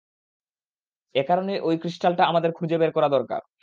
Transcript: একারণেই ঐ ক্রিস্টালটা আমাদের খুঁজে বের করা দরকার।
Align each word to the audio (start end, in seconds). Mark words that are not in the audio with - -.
একারণেই 1.15 1.59
ঐ 1.61 1.79
ক্রিস্টালটা 1.81 2.23
আমাদের 2.25 2.51
খুঁজে 2.51 2.77
বের 2.77 2.91
করা 2.93 3.09
দরকার। 3.09 3.41